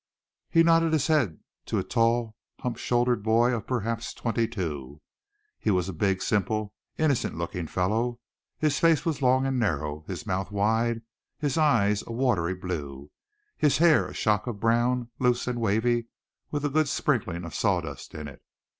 [0.49, 4.99] He nodded his head to a tall hump shouldered boy of perhaps twenty two.
[5.59, 8.19] He was a big, simple, innocent looking fellow.
[8.57, 11.03] His face was long and narrow, his mouth wide,
[11.37, 13.11] his eyes a watery blue,
[13.55, 16.07] his hair a shock of brown, loose and wavy,
[16.49, 18.41] with a good sprinkling of sawdust in it.